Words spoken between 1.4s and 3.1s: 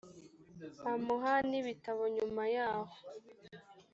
n ibitabo nyuma yaho